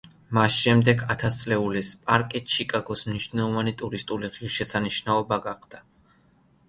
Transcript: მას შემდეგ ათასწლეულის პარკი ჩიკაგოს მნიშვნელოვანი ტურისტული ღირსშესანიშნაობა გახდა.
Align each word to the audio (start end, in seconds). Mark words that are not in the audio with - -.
მას 0.35 0.53
შემდეგ 0.61 1.03
ათასწლეულის 1.15 1.91
პარკი 2.07 2.41
ჩიკაგოს 2.53 3.05
მნიშვნელოვანი 3.11 3.75
ტურისტული 3.83 4.33
ღირსშესანიშნაობა 4.39 5.41
გახდა. 5.49 5.85